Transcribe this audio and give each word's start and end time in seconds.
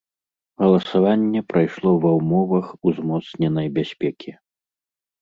Галасаванне 0.63 1.43
прайшло 1.53 1.91
ва 2.07 2.11
ўмовах 2.19 2.65
узмоцненай 2.91 3.67
бяспекі. 3.81 4.39